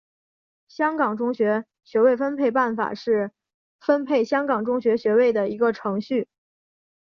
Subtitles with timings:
[0.67, 3.29] 香港中学学位分配办法是
[3.79, 6.27] 分配香港中学学位的一个程序。